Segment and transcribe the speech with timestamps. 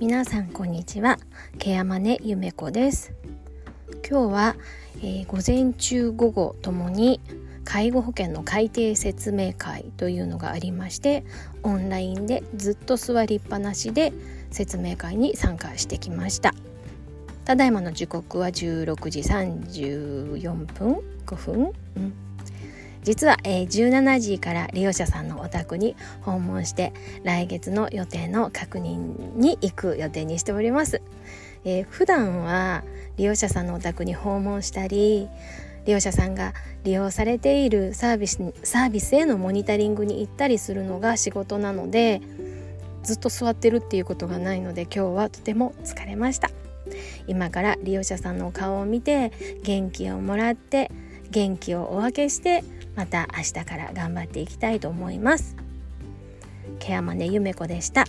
[0.00, 1.18] 皆さんこんにちは。
[1.58, 3.12] ケヤマネゆめこです。
[4.08, 4.56] 今日は、
[4.98, 7.20] えー、午前中午後ともに
[7.64, 11.24] 介護保険の改定説明会というのがありまして
[11.62, 14.12] オンラインでずっと座りっぱなしで
[14.50, 16.54] 説明会に参加してきました。
[17.44, 22.12] ただいまの時刻は16時34分5分、うん、
[23.04, 26.92] 実は、えー、17時から利用者さんのお宅に訪問して
[27.22, 31.02] 来月の予定の確認に行く予定にしております、
[31.64, 32.82] えー、普段は
[33.16, 35.28] 利用者さんのお宅に訪問したり
[35.84, 42.22] 利用者さんが利用されているサービスサービスへのモニタリングに行ったりするのが仕事なので
[43.02, 46.50] ずっと座ってるっていうことがないので今日はとても疲れました。
[47.26, 50.90] 今から利用者さんの顔を見て元気をもらって
[51.30, 52.62] 元気をお分けして
[52.96, 55.56] また明日から頑張っていきたいと思います。
[56.78, 58.04] ケアマネゆめこでした。